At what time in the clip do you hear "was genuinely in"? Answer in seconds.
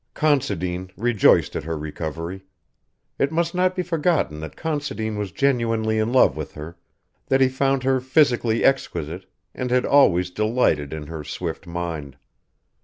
5.15-6.11